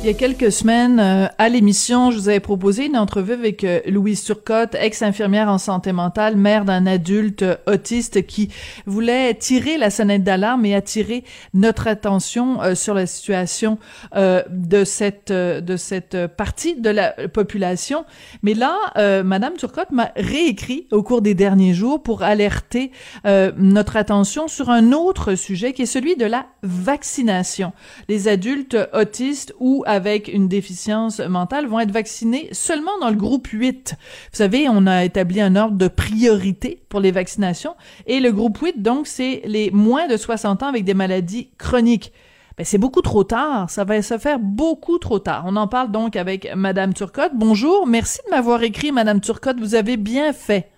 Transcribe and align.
Il 0.00 0.06
y 0.06 0.10
a 0.10 0.14
quelques 0.14 0.52
semaines, 0.52 1.00
euh, 1.00 1.26
à 1.38 1.48
l'émission, 1.48 2.12
je 2.12 2.18
vous 2.18 2.28
avais 2.28 2.38
proposé 2.38 2.86
une 2.86 2.96
entrevue 2.96 3.32
avec 3.32 3.64
euh, 3.64 3.80
Louise 3.88 4.22
Turcotte, 4.22 4.76
ex-infirmière 4.76 5.48
en 5.48 5.58
santé 5.58 5.90
mentale, 5.90 6.36
mère 6.36 6.64
d'un 6.64 6.86
adulte 6.86 7.42
euh, 7.42 7.56
autiste 7.66 8.24
qui 8.24 8.48
voulait 8.86 9.34
tirer 9.34 9.76
la 9.76 9.90
sonnette 9.90 10.22
d'alarme 10.22 10.64
et 10.66 10.76
attirer 10.76 11.24
notre 11.52 11.88
attention 11.88 12.76
sur 12.76 12.94
la 12.94 13.06
situation 13.06 13.78
de 14.14 14.84
cette 14.84 15.32
de 15.32 15.76
cette 15.76 16.26
partie 16.28 16.76
de 16.76 16.90
la 16.90 17.10
population. 17.28 18.04
Mais 18.42 18.54
là, 18.54 18.76
Madame 19.22 19.54
Turcotte 19.54 19.90
m'a 19.90 20.12
réécrit 20.16 20.86
au 20.92 21.02
cours 21.02 21.22
des 21.22 21.34
derniers 21.34 21.74
jours 21.74 22.02
pour 22.02 22.22
alerter 22.22 22.90
notre 23.24 23.96
attention 23.96 24.48
sur 24.48 24.70
un 24.70 24.92
autre 24.92 25.34
sujet 25.34 25.72
qui 25.72 25.82
est 25.82 25.86
celui 25.86 26.16
de 26.16 26.26
la 26.26 26.46
vaccination. 26.62 27.72
Les 28.08 28.28
adultes 28.28 28.76
autistes 28.92 29.54
ou 29.58 29.84
avec 29.88 30.28
une 30.28 30.48
déficience 30.48 31.18
mentale 31.18 31.66
vont 31.66 31.80
être 31.80 31.90
vaccinés 31.90 32.50
seulement 32.52 32.96
dans 33.00 33.08
le 33.08 33.16
groupe 33.16 33.46
8. 33.48 33.96
Vous 33.98 34.36
savez, 34.36 34.68
on 34.68 34.86
a 34.86 35.02
établi 35.02 35.40
un 35.40 35.56
ordre 35.56 35.78
de 35.78 35.88
priorité 35.88 36.82
pour 36.90 37.00
les 37.00 37.10
vaccinations 37.10 37.74
et 38.06 38.20
le 38.20 38.30
groupe 38.30 38.58
8, 38.58 38.82
donc, 38.82 39.06
c'est 39.06 39.40
les 39.46 39.70
moins 39.70 40.06
de 40.06 40.18
60 40.18 40.62
ans 40.62 40.66
avec 40.66 40.84
des 40.84 40.92
maladies 40.92 41.48
chroniques. 41.56 42.12
Ben, 42.58 42.64
c'est 42.64 42.76
beaucoup 42.76 43.00
trop 43.00 43.24
tard. 43.24 43.70
Ça 43.70 43.84
va 43.84 44.02
se 44.02 44.18
faire 44.18 44.38
beaucoup 44.38 44.98
trop 44.98 45.20
tard. 45.20 45.44
On 45.46 45.56
en 45.56 45.68
parle 45.68 45.90
donc 45.90 46.16
avec 46.16 46.54
Madame 46.54 46.92
Turcotte. 46.92 47.32
Bonjour. 47.34 47.86
Merci 47.86 48.18
de 48.26 48.30
m'avoir 48.30 48.62
écrit, 48.62 48.92
Madame 48.92 49.20
Turcotte. 49.20 49.58
Vous 49.58 49.74
avez 49.74 49.96
bien 49.96 50.34
fait. 50.34 50.70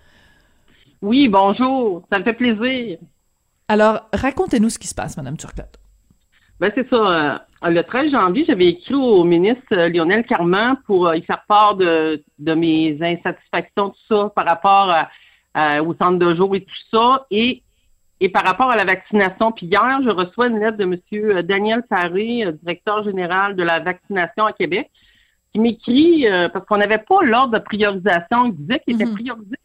Oui, 1.01 1.27
bonjour. 1.27 2.03
Ça 2.09 2.19
me 2.19 2.23
fait 2.23 2.33
plaisir. 2.33 2.97
Alors, 3.67 4.07
racontez-nous 4.13 4.69
ce 4.69 4.79
qui 4.79 4.87
se 4.87 4.95
passe, 4.95 5.17
Madame 5.17 5.35
Turcotte. 5.35 5.79
Ben, 6.61 6.71
c'est 6.75 6.87
ça. 6.89 7.45
Euh, 7.63 7.69
le 7.69 7.83
13 7.83 8.11
janvier, 8.11 8.45
j'avais 8.47 8.67
écrit 8.67 8.95
au 8.95 9.23
ministre 9.23 9.63
euh, 9.73 9.89
Lionel 9.89 10.25
Carman 10.25 10.77
pour 10.87 11.07
euh, 11.07 11.17
y 11.17 11.21
faire 11.21 11.43
part 11.47 11.75
de, 11.75 12.23
mes 12.39 12.97
insatisfactions, 13.01 13.89
tout 13.89 13.99
ça, 14.09 14.31
par 14.35 14.45
rapport 14.45 14.93
au 15.85 15.93
centre 15.95 16.17
de 16.17 16.35
jour 16.35 16.55
et 16.55 16.61
tout 16.61 16.81
ça. 16.91 17.25
Et, 17.29 17.61
et 18.19 18.29
par 18.29 18.43
rapport 18.43 18.69
à 18.69 18.75
la 18.75 18.85
vaccination. 18.85 19.51
Puis 19.51 19.65
hier, 19.65 19.99
je 20.03 20.09
reçois 20.09 20.47
une 20.47 20.59
lettre 20.59 20.77
de 20.77 20.83
M. 20.83 21.41
Daniel 21.43 21.83
Sarré, 21.89 22.45
directeur 22.61 23.03
général 23.03 23.55
de 23.55 23.63
la 23.63 23.79
vaccination 23.79 24.45
à 24.45 24.53
Québec, 24.53 24.89
qui 25.51 25.59
m'écrit, 25.59 26.25
parce 26.53 26.65
qu'on 26.65 26.77
n'avait 26.77 26.99
pas 26.99 27.23
l'ordre 27.23 27.53
de 27.53 27.59
priorisation. 27.59 28.45
Il 28.45 28.55
disait 28.55 28.79
qu'il 28.79 28.95
était 28.95 29.05
mm-hmm. 29.05 29.13
priorisé 29.13 29.55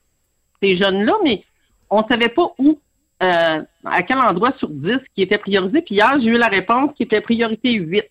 ces 0.62 0.76
jeunes-là, 0.76 1.12
mais 1.22 1.44
on 1.90 2.02
ne 2.02 2.06
savait 2.08 2.30
pas 2.30 2.50
où. 2.58 2.78
Euh, 3.22 3.62
à 3.84 4.02
quel 4.02 4.18
endroit 4.18 4.52
sur 4.58 4.68
10 4.68 4.98
qui 5.14 5.22
était 5.22 5.38
priorisé? 5.38 5.80
Puis 5.80 5.94
hier, 5.94 6.18
j'ai 6.20 6.28
eu 6.28 6.38
la 6.38 6.48
réponse 6.48 6.90
qui 6.96 7.02
était 7.02 7.22
priorité 7.22 7.72
8. 7.72 8.04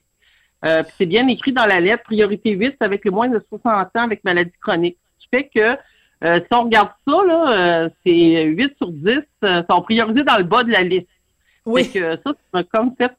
Euh, 0.64 0.82
puis 0.82 0.94
c'est 0.98 1.06
bien 1.06 1.28
écrit 1.28 1.52
dans 1.52 1.66
la 1.66 1.80
lettre, 1.80 2.04
priorité 2.04 2.52
8, 2.52 2.76
c'est 2.80 2.86
avec 2.86 3.06
le 3.06 3.12
moins 3.12 3.28
de 3.28 3.44
60 3.50 3.66
ans 3.68 3.90
avec 3.94 4.24
maladie 4.24 4.52
chronique. 4.60 4.98
Ce 5.20 5.24
qui 5.24 5.30
fait 5.30 5.50
que 5.54 5.78
euh, 6.24 6.40
si 6.40 6.48
on 6.54 6.64
regarde 6.64 6.90
ça, 7.08 7.24
là, 7.28 7.90
c'est 8.04 8.46
8 8.46 8.78
sur 8.78 8.92
10 8.92 9.20
sont 9.70 9.82
priorisés 9.84 10.24
dans 10.24 10.38
le 10.38 10.44
bas 10.44 10.64
de 10.64 10.72
la 10.72 10.82
liste. 10.82 11.08
Oui. 11.68 11.92
que 11.92 12.16
ça, 12.16 12.22
ça 12.24 12.34
m'a 12.54 12.64
comme 12.64 12.96
fait 12.96 13.14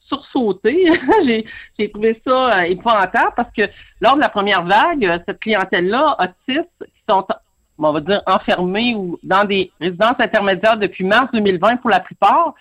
sursauter. 0.00 0.90
j'ai 1.78 1.90
trouvé 1.90 2.20
ça 2.26 2.66
épouvantable 2.66 3.32
parce 3.36 3.52
que 3.52 3.62
lors 4.00 4.16
de 4.16 4.20
la 4.20 4.28
première 4.28 4.64
vague, 4.64 5.22
cette 5.26 5.40
clientèle-là, 5.40 6.16
autiste, 6.18 6.70
qui 6.80 7.02
sont 7.08 7.24
on 7.78 7.92
va 7.92 8.00
dire, 8.00 8.22
enfermés 8.26 8.94
ou 8.94 9.18
dans 9.22 9.44
des 9.44 9.70
résidences 9.80 10.18
intermédiaires 10.18 10.76
depuis 10.76 11.04
mars 11.04 11.28
2020 11.32 11.76
pour 11.76 11.90
la 11.90 12.00
plupart. 12.00 12.54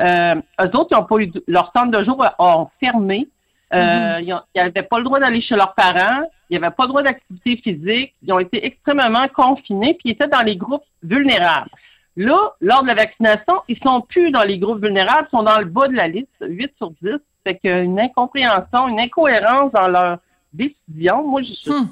Euh, 0.00 0.34
eux 0.60 0.76
autres, 0.76 0.88
ils 0.90 0.96
n'ont 0.96 1.04
pas 1.04 1.16
eu 1.18 1.32
leur 1.46 1.72
centre 1.74 1.90
de 1.90 2.04
jour 2.04 2.24
ont 2.38 2.68
fermé. 2.80 3.28
Euh, 3.72 3.76
mm-hmm. 3.78 4.42
Ils 4.54 4.62
n'avaient 4.62 4.82
pas 4.82 4.98
le 4.98 5.04
droit 5.04 5.20
d'aller 5.20 5.40
chez 5.40 5.56
leurs 5.56 5.74
parents. 5.74 6.22
Ils 6.50 6.60
n'avaient 6.60 6.74
pas 6.74 6.84
le 6.84 6.88
droit 6.88 7.02
d'activité 7.02 7.56
physique. 7.56 8.14
Ils 8.22 8.32
ont 8.32 8.38
été 8.38 8.64
extrêmement 8.64 9.26
confinés, 9.28 9.94
puis 9.94 10.10
ils 10.10 10.12
étaient 10.12 10.28
dans 10.28 10.42
les 10.42 10.56
groupes 10.56 10.84
vulnérables. 11.02 11.70
Là, 12.16 12.52
lors 12.60 12.82
de 12.82 12.88
la 12.88 12.94
vaccination, 12.94 13.62
ils 13.68 13.78
sont 13.82 14.00
plus 14.00 14.30
dans 14.30 14.42
les 14.42 14.58
groupes 14.58 14.82
vulnérables, 14.82 15.28
ils 15.30 15.36
sont 15.36 15.42
dans 15.42 15.58
le 15.58 15.66
bas 15.66 15.86
de 15.88 15.94
la 15.94 16.08
liste, 16.08 16.28
8 16.40 16.72
sur 16.78 16.90
10. 17.02 17.16
Fait 17.44 17.60
une 17.64 18.00
incompréhension, 18.00 18.88
une 18.88 18.98
incohérence 18.98 19.70
dans 19.72 19.88
leur 19.88 20.18
décision. 20.52 21.26
Moi, 21.26 21.42
je 21.42 21.70
ne 21.70 21.78
hmm. 21.80 21.88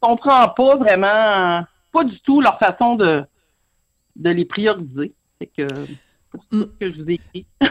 comprends 0.00 0.48
pas 0.48 0.76
vraiment 0.76 1.64
pas 1.92 2.04
du 2.04 2.20
tout 2.20 2.40
leur 2.40 2.58
façon 2.58 2.94
de, 2.96 3.22
de 4.16 4.30
les 4.30 4.44
prioriser. 4.44 5.12
C'est 5.40 5.46
que 5.46 5.68
mm. 6.52 6.64
que 6.80 6.92
je 6.92 7.02
vous 7.02 7.10
ai 7.10 7.14
écrit. 7.14 7.46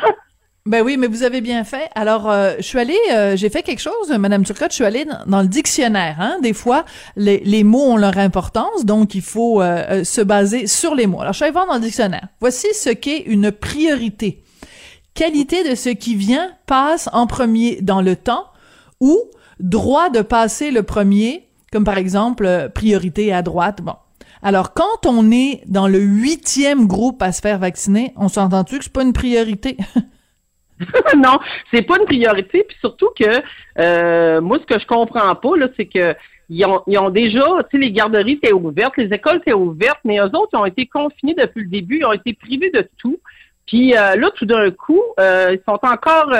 Ben 0.66 0.84
oui, 0.84 0.97
mais 0.97 1.07
vous 1.07 1.24
avez 1.24 1.41
bien 1.41 1.63
fait. 1.63 1.90
Alors, 1.96 2.30
euh, 2.30 2.53
je 2.57 2.63
suis 2.63 2.78
allée, 2.78 3.00
euh, 3.12 3.35
j'ai 3.35 3.50
fait 3.50 3.63
quelque 3.63 3.80
chose, 3.80 4.12
Madame 4.19 4.44
Turcotte, 4.44 4.69
je 4.69 4.75
suis 4.75 4.84
allée 4.84 5.03
dans, 5.25 5.41
le 5.41 5.47
dictionnaire. 5.47 6.18
Hein. 6.19 6.38
Des 6.44 6.53
fois, 6.53 6.85
les, 7.16 7.40
les, 7.40 7.63
mots 7.63 7.94
ont 7.94 7.97
leur 7.97 8.19
importance, 8.19 8.85
donc 8.85 9.16
il 9.16 9.24
faut 9.24 9.63
euh, 9.63 10.03
se 10.03 10.22
baser 10.22 10.68
sur 10.68 10.94
les 10.94 11.07
mots. 11.07 11.22
Alors, 11.22 11.34
je 11.34 11.38
suis 11.38 11.46
allée 11.46 11.53
voir 11.53 11.66
dans 11.66 11.74
le 11.75 11.80
dictionnaire. 11.80 12.28
Voici 12.40 12.68
ce 12.74 12.90
qu'est 12.90 13.22
une 13.22 13.51
priorité. 13.51 14.44
Qualité 15.16 15.68
de 15.68 15.74
ce 15.74 15.90
qui 15.90 16.16
vient 16.16 16.51
passe 16.68 17.09
en 17.13 17.25
premier 17.25 17.81
dans 17.81 18.01
le 18.01 18.16
temps 18.16 18.46
ou 19.00 19.18
droit 19.59 20.09
de 20.09 20.22
passer 20.22 20.69
le 20.69 20.84
premier, 20.84 21.47
comme 21.72 21.84
par 21.84 21.97
exemple 21.97 22.69
priorité 22.75 23.34
à 23.34 23.41
droite. 23.41 23.81
Bon, 23.81 23.96
alors, 24.42 24.74
quand 24.74 25.06
on 25.06 25.32
est 25.32 25.62
dans 25.68 25.88
le 25.88 26.00
huitième 26.00 26.88
groupe 26.88 27.22
à 27.22 27.32
se 27.32 27.42
faire 27.42 27.60
vacciner, 27.60 28.14
on 28.16 28.30
s'entend-tu 28.30 28.78
que 28.78 28.84
c'est 28.86 28.94
pas 28.94 29.04
une 29.04 29.14
priorité? 29.14 29.78
non, 31.18 31.40
c'est 31.72 31.82
pas 31.82 31.98
une 32.00 32.06
priorité. 32.06 32.64
Puis 32.68 32.78
surtout 32.80 33.10
que 33.20 33.42
euh, 33.80 34.42
moi, 34.42 34.60
ce 34.60 34.66
que 34.66 34.80
je 34.80 34.86
comprends 34.86 35.36
pas, 35.36 35.50
c'est 35.78 35.86
que 35.86 36.16
ils 36.52 36.66
ont 36.66 37.10
déjà, 37.12 37.46
tu 37.70 37.78
sais, 37.78 37.78
les 37.78 37.92
garderies 37.92 38.40
étaient 38.44 38.54
ouvertes, 38.54 38.98
les 38.98 39.14
écoles 39.14 39.38
étaient 39.38 39.54
ouvertes, 39.54 40.00
mais 40.04 40.18
eux 40.18 40.36
autres, 40.36 40.50
ils 40.54 40.58
ont 40.58 40.66
été 40.66 40.88
confinés 40.88 41.36
depuis 41.36 41.62
le 41.62 41.70
début, 41.70 42.00
ils 42.00 42.06
ont 42.06 42.14
été 42.14 42.34
privés 42.34 42.72
de 42.72 42.90
tout. 42.98 43.20
Puis 43.68 43.96
euh, 43.96 44.16
là, 44.16 44.32
tout 44.32 44.48
d'un 44.48 44.72
coup, 44.72 45.02
euh, 45.20 45.52
ils 45.56 45.62
sont 45.68 45.80
encore 45.84 46.34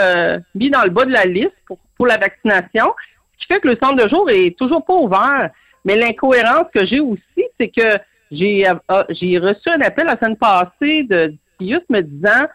mis 0.56 0.72
dans 0.72 0.84
le 0.84 0.90
bas 0.90 1.06
de 1.06 1.12
la 1.12 1.26
liste 1.26 1.54
pour, 1.68 1.78
pour 1.96 2.08
la 2.08 2.18
vaccination, 2.18 2.96
ce 3.34 3.46
qui 3.46 3.54
fait 3.54 3.60
que 3.60 3.68
le 3.68 3.78
centre 3.82 4.04
de 4.04 4.10
jour 4.10 4.28
est 4.32 4.58
toujours 4.58 4.84
pas 4.84 4.96
ouvert. 4.96 5.52
Mais 5.86 5.96
l'incohérence 5.96 6.66
que 6.74 6.86
j'ai 6.86 7.00
aussi, 7.00 7.39
c'est 7.60 7.70
que 7.70 8.00
j'ai 8.32 8.68
euh, 8.68 8.76
ah, 8.88 9.06
j'ai 9.10 9.38
reçu 9.38 9.70
un 9.70 9.82
appel 9.82 10.06
la 10.06 10.18
semaine 10.18 10.38
passée 10.38 11.04
de 11.04 11.34
Dius 11.60 11.82
me 11.90 12.02
disant 12.02 12.48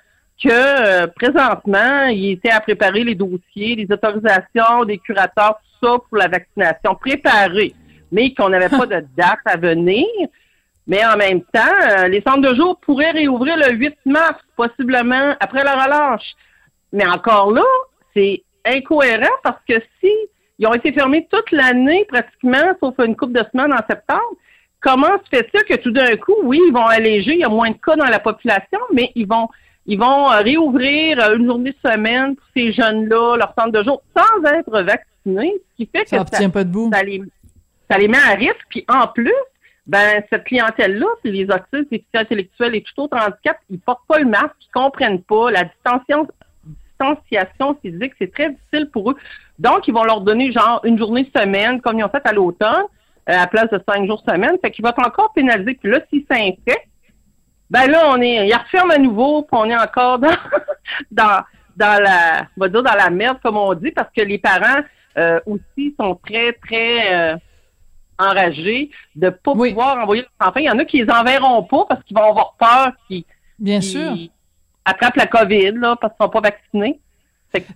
que 0.43 0.49
euh, 0.51 1.07
présentement, 1.09 2.07
il 2.07 2.33
était 2.33 2.51
à 2.51 2.61
préparer 2.61 3.05
les 3.05 3.15
dossiers, 3.15 3.77
les 3.77 3.87
autorisations 3.91 4.85
des 4.85 4.99
curateurs, 4.99 5.59
tout 5.81 5.87
ça 5.87 5.99
pour 6.09 6.19
la 6.19 6.29
vaccination 6.29 6.95
préparée, 6.97 7.73
mais 8.11 8.35
qu'on 8.35 8.49
n'avait 8.49 8.69
pas 8.69 8.87
de 8.87 9.05
date 9.17 9.39
à 9.45 9.57
venir. 9.57 10.07
Mais 10.87 11.05
en 11.07 11.17
même 11.17 11.41
temps, 11.43 11.61
euh, 11.89 12.09
les 12.09 12.21
centres 12.21 12.43
de 12.43 12.55
jour 12.55 12.79
pourraient 12.81 13.13
réouvrir 13.13 13.57
le 13.57 13.73
8 13.73 13.97
mars, 14.07 14.39
possiblement 14.57 15.35
après 15.41 15.65
la 15.65 15.85
relâche. 15.85 16.35
Mais 16.93 17.07
encore 17.07 17.53
là, 17.53 17.63
c'est 18.15 18.43
incohérent 18.67 19.35
parce 19.43 19.61
que 19.69 19.75
si 20.01 20.13
ils 20.59 20.67
ont 20.67 20.75
été 20.75 20.93
fermés 20.93 21.27
toute 21.31 21.51
l'année 21.51 22.05
pratiquement, 22.07 22.75
sauf 22.81 22.95
une 22.99 23.17
couple 23.17 23.33
de 23.33 23.45
semaines 23.53 23.73
en 23.73 23.85
septembre. 23.89 24.37
Comment 24.85 25.17
se 25.25 25.35
fait-il 25.35 25.65
que 25.65 25.81
tout 25.81 25.93
d'un 25.93 26.15
coup, 26.17 26.37
oui, 26.43 26.61
ils 26.69 26.73
vont 26.73 26.85
alléger, 26.85 27.33
il 27.33 27.39
y 27.39 27.45
a 27.45 27.49
moins 27.49 27.71
de 27.71 27.77
cas 27.77 27.97
dans 27.97 28.05
la 28.05 28.19
population, 28.19 28.79
mais 28.93 29.11
ils 29.15 29.27
vont 29.27 29.49
ils 29.87 29.99
vont 29.99 30.31
euh, 30.31 30.41
réouvrir 30.41 31.19
euh, 31.21 31.37
une 31.37 31.47
journée 31.47 31.73
de 31.73 31.91
semaine 31.91 32.37
pour 32.37 32.47
ces 32.55 32.73
jeunes-là, 32.73 33.37
leur 33.37 33.55
centre 33.59 33.73
de 33.73 33.83
jour, 33.83 34.03
sans 34.15 34.45
être 34.51 34.83
vaccinés, 34.83 35.55
ce 35.71 35.77
qui 35.77 35.91
fait 35.91 36.05
que 36.05 36.11
ça, 36.11 36.25
ça, 36.31 36.49
pas 36.51 36.65
debout. 36.65 36.91
ça, 36.93 37.03
les, 37.03 37.23
ça 37.91 37.97
les 37.97 38.09
met 38.09 38.19
à 38.19 38.35
risque. 38.35 38.61
Puis 38.69 38.85
en 38.89 39.07
plus, 39.09 39.33
ben 39.87 40.23
cette 40.31 40.45
clientèle-là, 40.45 41.07
c'est 41.23 41.31
les 41.31 41.45
autistes, 41.45 41.91
les 41.91 42.05
intellectuels 42.13 42.75
et 42.75 42.83
tout 42.83 43.05
autre 43.05 43.17
handicap, 43.17 43.59
ils 43.71 43.79
portent 43.79 44.07
pas 44.07 44.19
le 44.19 44.27
masque, 44.27 44.55
ils 44.61 44.73
comprennent 44.73 45.23
pas 45.23 45.51
la 45.51 45.65
distanciation, 45.65 46.29
distanciation 46.67 47.79
physique, 47.81 48.13
c'est 48.19 48.33
très 48.33 48.51
difficile 48.51 48.91
pour 48.91 49.13
eux. 49.13 49.17
Donc, 49.59 49.89
ils 49.89 49.95
vont 49.95 50.05
leur 50.05 50.21
donner 50.21 50.53
genre 50.53 50.81
une 50.85 50.99
journée 50.99 51.31
semaine, 51.35 51.81
comme 51.81 51.99
ils 51.99 52.05
ont 52.05 52.11
fait 52.11 52.27
à 52.27 52.33
l'automne, 52.33 52.85
à 53.27 53.37
la 53.37 53.47
place 53.47 53.71
de 53.71 53.81
cinq 53.89 54.07
jours 54.07 54.23
semaine. 54.27 54.57
Fait 54.61 54.71
qu'ils 54.71 54.85
vont 54.85 54.91
être 54.91 55.07
encore 55.07 55.33
pénalisés. 55.33 55.75
Puis 55.75 55.91
là, 55.91 56.01
s'ils 56.11 56.25
s'infectent, 56.31 56.89
ben 57.71 57.87
là, 57.91 58.11
on 58.11 58.21
est, 58.21 58.47
ils 58.47 58.55
referment 58.55 58.93
à 58.93 58.99
nouveau, 58.99 59.43
puis 59.43 59.51
on 59.53 59.65
est 59.65 59.77
encore 59.77 60.19
dans, 60.19 60.29
dans, 61.11 61.43
dans 61.77 62.03
la, 62.03 62.47
on 62.57 62.61
va 62.61 62.69
dire 62.69 62.83
dans 62.83 62.95
la 62.95 63.11
merde, 63.11 63.39
comme 63.43 63.57
on 63.57 63.75
dit, 63.75 63.91
parce 63.91 64.11
que 64.15 64.23
les 64.23 64.39
parents 64.39 64.83
euh, 65.17 65.41
aussi 65.47 65.95
sont 65.99 66.15
très, 66.27 66.53
très 66.53 67.15
euh, 67.15 67.37
enragés 68.19 68.91
de 69.17 69.31
pas 69.31 69.53
pouvoir 69.53 69.99
envoyer 69.99 70.23
leurs 70.23 70.49
enfants. 70.49 70.61
Il 70.61 70.67
y 70.67 70.71
en 70.71 70.79
a 70.79 70.85
qui 70.85 71.03
les 71.03 71.11
enverront 71.11 71.63
pas 71.65 71.87
parce 71.89 72.03
qu'ils 72.05 72.17
vont 72.17 72.31
avoir 72.31 72.55
peur 72.59 72.93
qu'ils, 73.09 73.25
Bien 73.59 73.81
sûr. 73.81 74.13
attrapent 74.85 75.17
la 75.17 75.27
COVID, 75.27 75.73
là, 75.73 75.97
parce 75.97 76.15
qu'ils 76.15 76.25
sont 76.25 76.31
pas 76.31 76.41
vaccinés. 76.41 77.01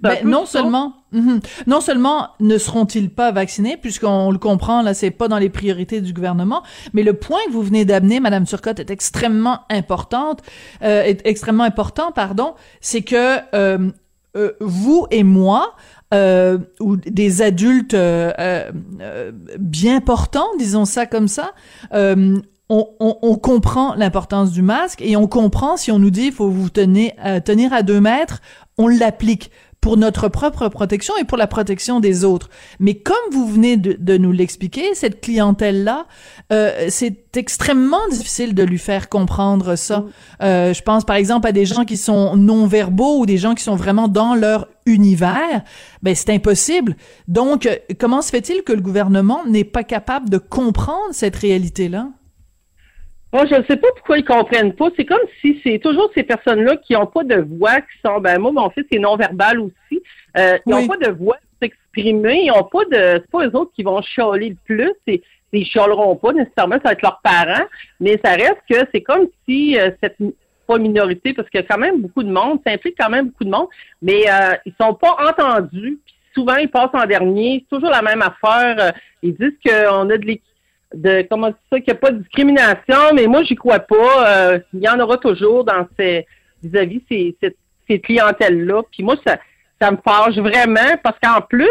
Ben, 0.01 0.19
non 0.25 0.47
seulement, 0.47 0.95
mhm. 1.13 1.41
non 1.67 1.81
seulement 1.81 2.31
ne 2.41 2.59
seront-ils 2.59 3.11
pas 3.11 3.33
vaccinés, 3.33 3.77
puisqu'on 3.77 4.31
le 4.31 4.39
comprend, 4.39 4.83
là, 4.83 4.95
c'est 4.95 5.11
pas 5.11 5.29
dans 5.29 5.39
les 5.39 5.51
priorités 5.51 6.01
du 6.01 6.13
gouvernement, 6.13 6.63
mais 6.93 7.03
le 7.03 7.15
point 7.15 7.41
que 7.47 7.53
vous 7.53 7.63
venez 7.63 7.85
d'amener, 7.85 8.21
Madame 8.21 8.45
Turcotte, 8.45 8.81
est 8.81 8.91
extrêmement 8.91 9.61
importante, 9.71 10.43
euh, 10.83 11.03
est 11.03 11.27
extrêmement 11.27 11.65
important, 11.65 12.13
pardon, 12.13 12.55
c'est 12.81 13.03
que 13.03 13.39
euh, 13.55 13.91
euh, 14.37 14.53
vous 14.61 15.07
et 15.11 15.23
moi, 15.25 15.75
euh, 16.15 16.59
ou 16.81 16.97
des 16.97 17.43
adultes 17.43 17.95
euh, 17.95 18.71
bien 19.59 20.01
portants, 20.01 20.49
disons 20.59 20.85
ça 20.85 21.07
comme 21.07 21.29
ça, 21.29 21.53
on, 21.91 22.87
on, 23.01 23.17
on, 23.23 23.35
comprend 23.37 23.95
l'importance 23.95 24.53
du 24.53 24.61
masque 24.61 25.01
et 25.01 25.17
on 25.17 25.27
comprend 25.27 25.79
si 25.79 25.91
on 25.91 25.99
nous 25.99 26.11
dit 26.11 26.27
il 26.27 26.33
faut 26.33 26.51
vous 26.51 26.69
tenir, 26.69 27.13
tenir 27.45 27.73
à 27.73 27.83
deux 27.83 28.01
mètres, 28.01 28.43
on 28.77 28.89
l'applique 28.89 29.51
pour 29.89 29.97
notre 29.97 30.29
propre 30.29 30.69
protection 30.69 31.15
et 31.19 31.25
pour 31.25 31.39
la 31.39 31.47
protection 31.47 31.99
des 31.99 32.23
autres. 32.23 32.51
Mais 32.79 32.97
comme 32.97 33.17
vous 33.33 33.49
venez 33.49 33.79
de, 33.79 33.97
de 33.99 34.19
nous 34.19 34.33
l'expliquer, 34.33 34.95
cette 34.95 35.23
clientèle-là, 35.23 36.05
euh, 36.53 36.89
c'est 36.91 37.39
extrêmement 37.39 38.07
difficile 38.11 38.55
de 38.55 38.63
lui 38.65 38.77
faire 38.77 39.09
comprendre 39.09 39.77
ça. 39.77 40.01
Mm. 40.01 40.11
Euh, 40.43 40.75
je 40.75 40.83
pense 40.83 41.07
par 41.07 41.17
exemple 41.17 41.49
à 41.49 41.53
des 41.53 41.65
gens 41.65 41.87
qui 41.87 41.97
sont 41.97 42.37
non-verbaux 42.37 43.21
ou 43.21 43.25
des 43.25 43.39
gens 43.39 43.55
qui 43.55 43.65
sont 43.65 43.77
vraiment 43.77 44.09
dans 44.09 44.35
leur 44.35 44.69
univers. 44.85 45.63
Ben 46.03 46.15
c'est 46.15 46.29
impossible. 46.35 46.95
Donc, 47.27 47.67
comment 47.99 48.21
se 48.21 48.29
fait-il 48.29 48.65
que 48.65 48.75
le 48.75 48.83
gouvernement 48.83 49.41
n'est 49.47 49.65
pas 49.65 49.85
capable 49.85 50.29
de 50.29 50.37
comprendre 50.37 51.13
cette 51.13 51.37
réalité-là? 51.37 52.11
Moi, 53.33 53.45
je 53.47 53.57
ne 53.57 53.65
sais 53.65 53.77
pas 53.77 53.89
pourquoi 53.97 54.19
ils 54.19 54.25
comprennent 54.25 54.73
pas. 54.73 54.89
C'est 54.97 55.05
comme 55.05 55.19
si 55.41 55.61
c'est 55.63 55.79
toujours 55.79 56.11
ces 56.15 56.23
personnes-là 56.23 56.77
qui 56.77 56.95
n'ont 56.95 57.07
pas 57.07 57.25
de 57.25 57.37
voix, 57.37 57.81
qui 57.81 57.99
sont, 58.05 58.21
ben 58.21 58.39
moi, 58.39 58.53
mon 58.53 58.71
fils 58.71 58.87
est 58.91 58.99
non-verbal 58.99 59.61
aussi. 59.61 60.03
Euh, 60.37 60.59
ils 60.67 60.71
n'ont 60.71 60.87
pas 60.87 60.97
de 60.97 61.11
voix 61.11 61.37
pour 61.37 61.59
s'exprimer. 61.61 62.45
Ils 62.45 62.49
n'ont 62.49 62.65
pas 62.65 62.85
de, 62.85 63.21
c'est 63.21 63.31
pas 63.31 63.47
eux 63.47 63.55
autres 63.55 63.73
qui 63.75 63.83
vont 63.83 64.01
chialer 64.01 64.51
le 64.51 64.57
plus. 64.65 64.93
C'est, 65.07 65.23
ils 65.53 65.67
chialeront 65.67 66.17
pas 66.17 66.33
nécessairement, 66.33 66.77
ça 66.77 66.89
va 66.89 66.93
être 66.93 67.03
leurs 67.03 67.21
parents. 67.23 67.67
Mais 68.01 68.19
ça 68.25 68.33
reste 68.33 68.63
que 68.69 68.77
c'est 68.93 69.03
comme 69.03 69.27
si 69.47 69.79
euh, 69.79 69.91
cette 70.03 70.17
pas 70.69 70.79
minorité, 70.79 71.33
parce 71.33 71.49
qu'il 71.49 71.61
y 71.61 71.65
a 71.65 71.67
quand 71.67 71.79
même 71.79 72.03
beaucoup 72.03 72.23
de 72.23 72.31
monde, 72.31 72.61
ça 72.65 72.73
implique 72.73 72.95
quand 72.99 73.09
même 73.09 73.29
beaucoup 73.29 73.45
de 73.45 73.51
monde, 73.51 73.69
mais 74.03 74.25
euh, 74.31 74.55
ils 74.67 74.75
sont 74.79 74.93
pas 74.95 75.17
entendus. 75.27 75.99
Puis 76.05 76.15
souvent, 76.35 76.57
ils 76.57 76.69
passent 76.69 76.91
en 76.93 77.07
dernier. 77.07 77.65
C'est 77.65 77.77
toujours 77.77 77.91
la 77.91 78.03
même 78.03 78.23
affaire. 78.23 78.77
Euh, 78.79 78.91
ils 79.23 79.35
disent 79.35 79.59
qu'on 79.65 80.11
a 80.11 80.17
de 80.19 80.27
l'équipe 80.27 80.48
de 80.95 81.27
comment 81.29 81.53
ça 81.71 81.81
qu'il 81.81 81.93
n'y 81.93 81.99
a 81.99 82.01
pas 82.01 82.11
de 82.11 82.19
discrimination, 82.19 83.15
mais 83.15 83.27
moi 83.27 83.43
j'y 83.43 83.55
crois 83.55 83.81
pas. 83.81 84.29
Euh, 84.29 84.59
il 84.73 84.81
y 84.81 84.89
en 84.89 84.99
aura 85.01 85.19
toujours 85.19 85.65
dans 85.65 85.87
ces 85.99 86.27
vis-à-vis 86.63 87.03
ces, 87.09 87.37
ces, 87.89 88.01
clientèles-là. 88.01 88.83
Puis 88.91 89.03
moi, 89.03 89.17
ça, 89.27 89.39
ça 89.81 89.91
me 89.91 89.99
fâche 90.05 90.37
vraiment 90.37 90.97
parce 91.03 91.19
qu'en 91.23 91.41
plus 91.41 91.69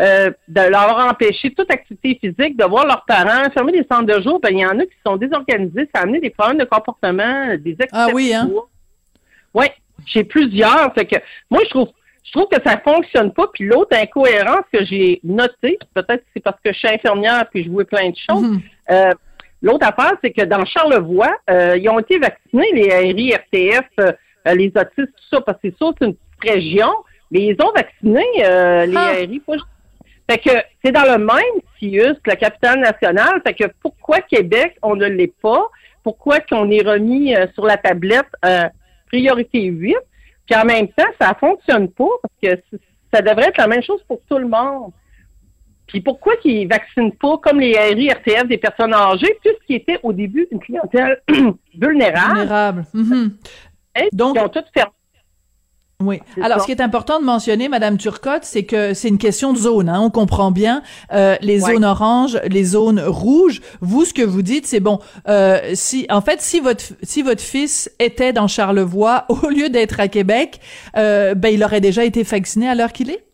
euh, 0.00 0.30
de 0.48 0.60
leur 0.60 0.98
empêcher 0.98 1.52
toute 1.52 1.70
activité 1.72 2.18
physique, 2.20 2.56
de 2.56 2.64
voir 2.64 2.86
leurs 2.86 3.04
parents 3.06 3.50
fermer 3.52 3.72
des 3.72 3.86
centres 3.90 4.06
de 4.06 4.20
jour, 4.20 4.40
ben 4.40 4.50
il 4.52 4.58
y 4.58 4.66
en 4.66 4.78
a 4.78 4.84
qui 4.84 4.96
sont 5.06 5.16
désorganisés, 5.16 5.88
ça 5.94 6.00
a 6.00 6.02
amené 6.02 6.20
des 6.20 6.30
problèmes 6.30 6.58
de 6.58 6.64
comportement, 6.64 7.56
des 7.56 7.72
excès 7.72 7.88
Ah 7.92 8.08
oui, 8.12 8.34
hein? 8.34 8.50
Oui, 9.54 9.66
j'ai 10.04 10.24
plusieurs. 10.24 10.92
Fait 10.92 11.06
que 11.06 11.16
moi, 11.50 11.62
je 11.64 11.70
trouve 11.70 11.88
je 12.26 12.32
trouve 12.32 12.48
que 12.48 12.60
ça 12.64 12.78
fonctionne 12.78 13.32
pas. 13.32 13.46
Puis 13.52 13.64
l'autre 13.64 13.96
incohérence 13.96 14.64
que 14.72 14.84
j'ai 14.84 15.20
notée, 15.22 15.78
peut-être 15.94 16.22
que 16.22 16.30
c'est 16.34 16.42
parce 16.42 16.60
que 16.62 16.72
je 16.72 16.78
suis 16.78 16.88
infirmière 16.88 17.46
puis 17.50 17.64
je 17.64 17.70
vois 17.70 17.84
plein 17.84 18.10
de 18.10 18.16
choses. 18.16 18.42
Mhm. 18.42 18.60
Euh, 18.90 19.12
l'autre 19.62 19.86
affaire, 19.86 20.12
c'est 20.22 20.32
que 20.32 20.42
dans 20.42 20.64
Charlevoix, 20.64 21.34
euh, 21.50 21.76
ils 21.76 21.88
ont 21.88 22.00
été 22.00 22.18
vaccinés, 22.18 22.70
les 22.72 22.90
ARI, 22.90 23.32
RTF, 23.32 23.88
euh, 24.00 24.12
les 24.54 24.72
autistes, 24.74 24.96
tout 24.96 25.24
ça, 25.30 25.40
parce 25.40 25.60
que 25.60 25.68
c'est 25.68 25.78
ça, 25.78 25.90
c'est 25.98 26.06
une 26.06 26.16
région, 26.42 26.92
mais 27.30 27.46
ils 27.46 27.56
ont 27.62 27.72
vacciné 27.74 28.24
les 28.36 28.96
ah. 28.96 29.12
ARI. 29.14 29.42
Fait 30.28 30.38
que 30.38 30.50
c'est 30.84 30.90
dans 30.90 31.04
le 31.04 31.18
même 31.18 31.62
CIUS 31.78 32.14
que 32.14 32.30
la 32.30 32.36
capitale 32.36 32.80
nationale. 32.80 33.40
Fait 33.46 33.54
que 33.54 33.64
pourquoi 33.80 34.20
Québec, 34.20 34.76
on 34.82 34.96
ne 34.96 35.06
l'est 35.06 35.32
pas? 35.40 35.68
Pourquoi 36.02 36.40
qu'on 36.40 36.68
est 36.70 36.84
remis 36.84 37.34
sur 37.54 37.64
la 37.64 37.76
tablette 37.76 38.26
priorité 39.06 39.62
8? 39.62 39.94
Puis 40.46 40.58
en 40.58 40.64
même 40.64 40.88
temps, 40.88 41.04
ça 41.20 41.34
fonctionne 41.38 41.88
pas 41.88 42.04
parce 42.22 42.56
que 42.56 42.78
ça 43.12 43.20
devrait 43.20 43.48
être 43.48 43.58
la 43.58 43.66
même 43.66 43.82
chose 43.82 44.00
pour 44.06 44.20
tout 44.28 44.38
le 44.38 44.48
monde. 44.48 44.92
Puis 45.86 46.00
pourquoi 46.00 46.36
qu'ils 46.36 46.68
vaccinent 46.68 47.12
pas 47.12 47.38
comme 47.38 47.60
les 47.60 47.78
RI, 47.78 48.10
RTF 48.10 48.48
des 48.48 48.58
personnes 48.58 48.92
âgées, 48.92 49.38
puisqu'ils 49.40 49.76
étaient 49.76 50.00
au 50.02 50.12
début 50.12 50.48
une 50.50 50.58
clientèle 50.58 51.22
vulnérable? 51.74 52.38
Vulnérable. 52.40 52.84
Mhm. 52.92 53.36
Donc, 54.12 54.36
ils 54.36 54.42
ont 54.42 54.48
tout 54.48 54.64
fermé 54.74 54.92
oui. 56.02 56.20
Alors, 56.42 56.60
ce 56.60 56.66
qui 56.66 56.72
est 56.72 56.82
important 56.82 57.20
de 57.20 57.24
mentionner, 57.24 57.68
Madame 57.68 57.96
Turcotte, 57.96 58.44
c'est 58.44 58.64
que 58.64 58.92
c'est 58.92 59.08
une 59.08 59.16
question 59.16 59.54
de 59.54 59.58
zone. 59.58 59.88
Hein. 59.88 60.00
On 60.02 60.10
comprend 60.10 60.50
bien 60.50 60.82
euh, 61.12 61.36
les 61.40 61.60
zones 61.60 61.86
oranges, 61.86 62.38
les 62.46 62.64
zones 62.64 63.00
rouges. 63.00 63.62
Vous, 63.80 64.04
ce 64.04 64.12
que 64.12 64.22
vous 64.22 64.42
dites, 64.42 64.66
c'est 64.66 64.80
bon. 64.80 64.98
Euh, 65.26 65.58
si, 65.72 66.06
en 66.10 66.20
fait, 66.20 66.42
si 66.42 66.60
votre 66.60 66.84
si 67.02 67.22
votre 67.22 67.40
fils 67.40 67.90
était 67.98 68.34
dans 68.34 68.46
Charlevoix 68.46 69.24
au 69.30 69.48
lieu 69.48 69.70
d'être 69.70 69.98
à 69.98 70.08
Québec, 70.08 70.60
euh, 70.98 71.34
ben 71.34 71.48
il 71.48 71.64
aurait 71.64 71.80
déjà 71.80 72.04
été 72.04 72.22
vacciné 72.22 72.68
à 72.68 72.74
l'heure 72.74 72.92
qu'il 72.92 73.10
est? 73.10 73.24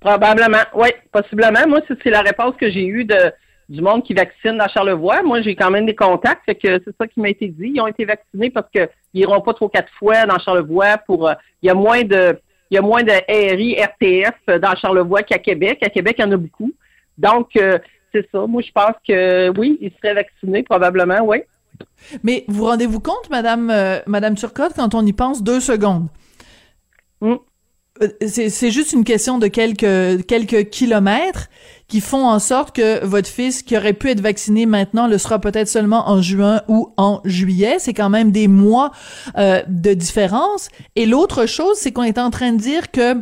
Probablement, 0.00 0.62
oui, 0.74 0.88
possiblement. 1.10 1.66
Moi, 1.66 1.80
c'est 1.88 2.10
la 2.10 2.20
réponse 2.20 2.54
que 2.60 2.70
j'ai 2.70 2.86
eue 2.86 3.04
de 3.04 3.32
du 3.68 3.80
monde 3.80 4.04
qui 4.04 4.14
vaccine 4.14 4.58
dans 4.58 4.68
Charlevoix. 4.68 5.22
Moi, 5.22 5.42
j'ai 5.42 5.54
quand 5.54 5.70
même 5.70 5.86
des 5.86 5.94
contacts, 5.94 6.44
fait 6.44 6.54
que 6.54 6.80
c'est 6.84 6.96
ça 6.96 7.06
qui 7.06 7.20
m'a 7.20 7.30
été 7.30 7.48
dit. 7.48 7.72
Ils 7.74 7.80
ont 7.80 7.86
été 7.86 8.04
vaccinés 8.04 8.50
parce 8.50 8.68
qu'ils 8.70 8.88
n'iront 9.14 9.40
pas 9.40 9.54
trop 9.54 9.68
quatre 9.68 9.92
fois 9.98 10.26
dans 10.26 10.38
Charlevoix 10.38 10.98
pour. 11.06 11.28
Euh, 11.28 11.34
il 11.62 11.66
y 11.66 11.70
a 11.70 11.74
moins 11.74 12.02
de 12.02 12.38
il 12.70 12.76
y 12.76 12.78
a 12.78 12.82
moins 12.82 13.02
de 13.02 13.12
RI, 13.28 13.74
RTF 13.74 14.58
dans 14.60 14.74
Charlevoix 14.76 15.22
qu'à 15.22 15.38
Québec. 15.38 15.78
À 15.82 15.90
Québec, 15.90 16.16
il 16.18 16.22
y 16.22 16.24
en 16.24 16.32
a 16.32 16.38
beaucoup. 16.38 16.72
Donc, 17.18 17.50
euh, 17.56 17.78
c'est 18.12 18.26
ça. 18.32 18.46
Moi, 18.46 18.62
je 18.62 18.72
pense 18.72 18.94
que 19.06 19.50
oui, 19.58 19.76
ils 19.82 19.92
seraient 20.00 20.14
vaccinés, 20.14 20.62
probablement, 20.62 21.20
oui. 21.20 21.42
Mais 22.22 22.44
vous 22.48 22.64
rendez-vous 22.64 23.00
compte, 23.00 23.28
Madame, 23.30 23.70
euh, 23.70 23.98
Madame 24.06 24.36
Turcotte, 24.36 24.72
quand 24.74 24.94
on 24.94 25.04
y 25.04 25.12
pense 25.12 25.42
deux 25.42 25.60
secondes? 25.60 26.08
Hmm. 27.20 27.36
C'est 28.26 28.70
juste 28.70 28.94
une 28.94 29.04
question 29.04 29.38
de 29.38 29.46
quelques, 29.48 30.26
quelques 30.26 30.70
kilomètres 30.70 31.48
qui 31.92 32.00
font 32.00 32.26
en 32.26 32.38
sorte 32.38 32.74
que 32.74 33.04
votre 33.04 33.28
fils 33.28 33.62
qui 33.62 33.76
aurait 33.76 33.92
pu 33.92 34.08
être 34.08 34.22
vacciné 34.22 34.64
maintenant 34.64 35.06
le 35.06 35.18
sera 35.18 35.38
peut-être 35.38 35.68
seulement 35.68 36.08
en 36.08 36.22
juin 36.22 36.62
ou 36.66 36.88
en 36.96 37.20
juillet. 37.26 37.76
C'est 37.80 37.92
quand 37.92 38.08
même 38.08 38.32
des 38.32 38.48
mois 38.48 38.92
euh, 39.36 39.60
de 39.68 39.92
différence. 39.92 40.70
Et 40.96 41.04
l'autre 41.04 41.44
chose, 41.44 41.76
c'est 41.76 41.92
qu'on 41.92 42.04
est 42.04 42.16
en 42.16 42.30
train 42.30 42.54
de 42.54 42.56
dire 42.56 42.92
que 42.92 43.16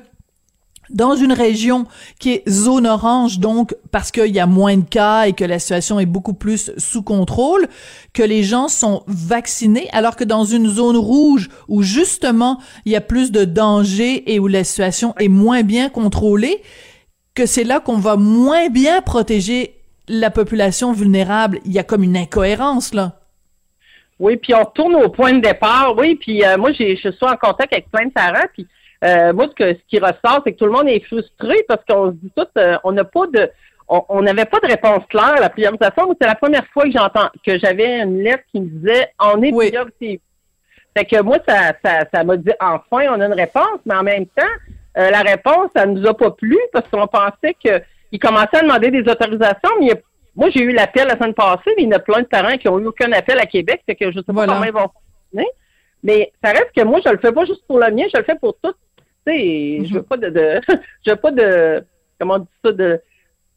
dans 0.88 1.16
une 1.16 1.32
région 1.32 1.86
qui 2.20 2.30
est 2.30 2.48
zone 2.48 2.86
orange, 2.86 3.40
donc 3.40 3.74
parce 3.90 4.12
qu'il 4.12 4.32
y 4.32 4.38
a 4.38 4.46
moins 4.46 4.76
de 4.76 4.84
cas 4.84 5.24
et 5.24 5.32
que 5.32 5.44
la 5.44 5.58
situation 5.58 5.98
est 5.98 6.06
beaucoup 6.06 6.34
plus 6.34 6.70
sous 6.78 7.02
contrôle, 7.02 7.66
que 8.12 8.22
les 8.22 8.44
gens 8.44 8.68
sont 8.68 9.02
vaccinés, 9.08 9.88
alors 9.90 10.14
que 10.14 10.22
dans 10.22 10.44
une 10.44 10.68
zone 10.68 10.96
rouge 10.96 11.48
où 11.66 11.82
justement 11.82 12.60
il 12.84 12.92
y 12.92 12.96
a 12.96 13.00
plus 13.00 13.32
de 13.32 13.44
danger 13.44 14.32
et 14.32 14.38
où 14.38 14.46
la 14.46 14.62
situation 14.62 15.12
est 15.18 15.26
moins 15.26 15.64
bien 15.64 15.88
contrôlée, 15.88 16.62
que 17.34 17.46
c'est 17.46 17.64
là 17.64 17.80
qu'on 17.80 17.98
va 17.98 18.16
moins 18.16 18.68
bien 18.68 19.02
protéger 19.02 19.74
la 20.08 20.30
population 20.30 20.92
vulnérable. 20.92 21.60
Il 21.64 21.72
y 21.72 21.78
a 21.78 21.84
comme 21.84 22.02
une 22.02 22.16
incohérence, 22.16 22.92
là. 22.92 23.12
Oui, 24.18 24.36
puis 24.36 24.54
on 24.54 24.64
retourne 24.64 24.96
au 24.96 25.08
point 25.08 25.32
de 25.32 25.40
départ. 25.40 25.94
Oui, 25.96 26.16
puis 26.16 26.44
euh, 26.44 26.58
moi, 26.58 26.72
je 26.72 26.94
suis 26.94 27.10
en 27.22 27.36
contact 27.36 27.72
avec 27.72 27.90
plein 27.90 28.06
de 28.06 28.12
parents, 28.12 28.46
puis 28.52 28.66
euh, 29.02 29.32
moi, 29.32 29.46
ce, 29.58 29.72
qui 29.88 29.98
ressort, 29.98 30.42
c'est 30.44 30.52
que 30.52 30.58
tout 30.58 30.66
le 30.66 30.72
monde 30.72 30.88
est 30.88 31.00
frustré 31.00 31.64
parce 31.66 31.82
qu'on 31.88 32.10
se 32.10 32.16
dit 32.16 32.30
tout, 32.36 32.46
euh, 32.58 32.76
on 32.84 32.92
n'a 32.92 33.04
pas 33.04 33.26
de, 33.32 33.50
on 33.88 34.20
n'avait 34.20 34.44
pas 34.44 34.60
de 34.60 34.66
réponse 34.66 35.04
claire 35.08 35.36
à 35.36 35.40
la 35.40 35.48
priorisation. 35.48 36.14
C'est 36.20 36.28
la 36.28 36.34
première 36.34 36.66
fois 36.66 36.84
que 36.84 36.92
j'entends 36.92 37.28
que 37.44 37.58
j'avais 37.58 38.00
une 38.00 38.22
lettre 38.22 38.44
qui 38.52 38.60
me 38.60 38.66
disait 38.66 39.08
on 39.18 39.42
est 39.42 39.52
oui. 39.52 39.72
Fait 40.96 41.04
que 41.04 41.22
moi, 41.22 41.38
ça, 41.48 41.72
ça, 41.84 42.04
ça 42.12 42.24
m'a 42.24 42.36
dit 42.36 42.50
enfin, 42.60 43.06
on 43.10 43.20
a 43.20 43.26
une 43.26 43.32
réponse, 43.32 43.80
mais 43.86 43.94
en 43.94 44.02
même 44.02 44.26
temps, 44.26 44.42
euh, 44.98 45.10
la 45.10 45.20
réponse, 45.22 45.70
ça 45.74 45.86
ne 45.86 45.98
nous 45.98 46.06
a 46.06 46.14
pas 46.14 46.30
plu 46.30 46.58
parce 46.72 46.88
qu'on 46.88 47.06
pensait 47.06 47.54
qu'ils 47.54 48.18
commençaient 48.18 48.58
à 48.58 48.62
demander 48.62 48.90
des 48.90 49.08
autorisations, 49.08 49.70
mais 49.80 50.02
moi, 50.36 50.48
j'ai 50.50 50.62
eu 50.62 50.72
l'appel 50.72 51.06
la 51.06 51.14
semaine 51.14 51.34
passée, 51.34 51.72
mais 51.76 51.84
il 51.84 51.88
y 51.88 51.94
a 51.94 51.98
plein 51.98 52.20
de 52.20 52.26
parents 52.26 52.56
qui 52.56 52.66
n'ont 52.66 52.78
eu 52.78 52.86
aucun 52.86 53.10
appel 53.12 53.38
à 53.38 53.46
Québec, 53.46 53.82
fait 53.86 53.94
que 53.94 54.10
je 54.10 54.18
ne 54.18 54.22
sais 54.22 54.32
pas 54.32 54.46
comment 54.46 54.64
ils 54.64 54.72
vont 54.72 54.88
fonctionner. 54.88 55.48
Mais 56.02 56.32
ça 56.42 56.52
reste 56.52 56.72
que 56.74 56.82
moi, 56.82 57.00
je 57.04 57.10
le 57.10 57.18
fais 57.18 57.32
pas 57.32 57.44
juste 57.44 57.66
pour 57.66 57.78
le 57.78 57.90
mien, 57.90 58.04
je 58.12 58.18
le 58.18 58.24
fais 58.24 58.36
pour 58.36 58.56
tout. 58.62 58.72
Tu 59.26 59.32
sais, 59.32 59.84
je 59.84 59.94
veux 59.94 60.02
pas 60.02 60.16
de, 60.16 60.30
de 60.30 60.60
je 61.06 61.10
veux 61.10 61.16
pas 61.16 61.30
de, 61.30 61.84
comment 62.18 62.34
on 62.34 62.38
dit 62.38 62.48
ça, 62.64 62.72
de, 62.72 63.00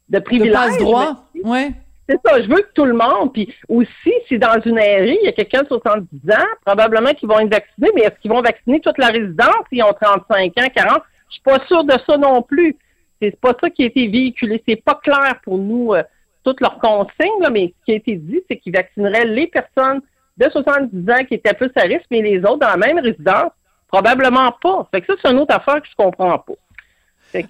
de 0.08 0.18
privilèges. 0.18 0.78
De 0.78 0.84
droit, 0.84 1.26
ouais. 1.44 1.70
C'est 2.06 2.20
ça, 2.22 2.42
je 2.42 2.48
veux 2.48 2.60
que 2.60 2.72
tout 2.74 2.84
le 2.84 2.92
monde, 2.92 3.32
puis 3.32 3.54
aussi, 3.66 4.12
si 4.28 4.38
dans 4.38 4.60
une 4.62 4.78
aérie, 4.78 5.16
il 5.22 5.24
y 5.24 5.28
a 5.28 5.32
quelqu'un 5.32 5.62
de 5.62 5.68
70 5.68 6.30
ans, 6.32 6.46
probablement 6.66 7.14
qu'ils 7.14 7.30
vont 7.30 7.40
être 7.40 7.50
vaccinés, 7.50 7.90
mais 7.94 8.02
est-ce 8.02 8.20
qu'ils 8.20 8.30
vont 8.30 8.42
vacciner 8.42 8.80
toute 8.80 8.98
la 8.98 9.06
résidence 9.06 9.64
s'ils 9.72 9.82
ont 9.82 9.94
35 9.94 10.52
ans, 10.58 10.68
40? 10.74 11.02
Je 11.28 11.34
suis 11.34 11.42
pas 11.42 11.64
sûre 11.66 11.84
de 11.84 11.94
ça 12.06 12.16
non 12.16 12.42
plus. 12.42 12.76
C'est 13.20 13.38
pas 13.40 13.54
ça 13.60 13.70
qui 13.70 13.82
a 13.84 13.86
été 13.86 14.06
véhiculé. 14.08 14.62
C'est 14.66 14.82
pas 14.82 15.00
clair 15.02 15.40
pour 15.42 15.58
nous 15.58 15.94
euh, 15.94 16.02
toutes 16.44 16.60
leurs 16.60 16.78
consignes, 16.78 17.48
mais 17.50 17.72
ce 17.80 17.84
qui 17.84 17.92
a 17.92 17.96
été 17.96 18.16
dit, 18.16 18.40
c'est 18.48 18.58
qu'ils 18.58 18.74
vaccineraient 18.74 19.24
les 19.24 19.46
personnes 19.46 20.00
de 20.36 20.48
70 20.50 21.10
ans 21.10 21.24
qui 21.24 21.34
étaient 21.34 21.54
plus 21.54 21.70
à 21.76 21.82
risque, 21.82 22.06
mais 22.10 22.20
les 22.20 22.38
autres 22.40 22.58
dans 22.58 22.68
la 22.68 22.76
même 22.76 22.98
résidence, 22.98 23.52
Probablement 23.94 24.50
pas. 24.60 24.88
Fait 24.92 25.02
que 25.02 25.06
ça, 25.06 25.20
c'est 25.22 25.30
une 25.30 25.38
autre 25.38 25.54
affaire 25.54 25.80
que 25.80 25.86
je 25.88 25.94
comprends 25.94 26.36
pas. 26.36 26.54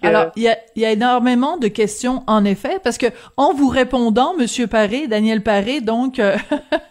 Alors, 0.03 0.26
il 0.37 0.43
y 0.43 0.49
a, 0.49 0.57
y 0.76 0.85
a, 0.85 0.93
énormément 0.93 1.59
de 1.59 1.69
questions, 1.69 2.23
en 2.26 2.45
effet, 2.45 2.79
parce 2.83 2.99
que 2.99 3.07
en 3.37 3.53
vous 3.53 3.69
répondant, 3.69 4.35
Monsieur 4.38 4.67
Paré, 4.67 5.07
Daniel 5.07 5.43
Paré, 5.43 5.81
donc 5.81 6.19
euh, 6.19 6.37